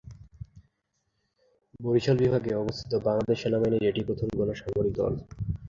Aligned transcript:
বরিশাল 1.79 2.17
বিভাগে 2.17 2.51
অবস্থিত 2.55 2.91
বাংলাদেশ 3.07 3.37
সেনাবাহিনীর 3.41 3.87
এটিই 3.89 4.07
প্রথম 4.09 4.27
কোন 4.31 4.49
সামরিক 4.59 4.93
দল। 4.95 5.13